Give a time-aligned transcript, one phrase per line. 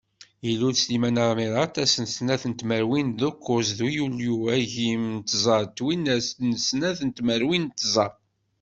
[0.49, 6.27] Ilul Sliman Ɛmirat ass n snat tmerwin d ukkuẓ deg yulyu agim d tẓa twinas
[6.53, 8.07] d snat tmerwin d tẓa.